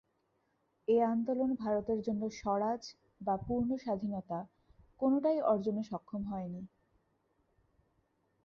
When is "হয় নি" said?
6.23-6.61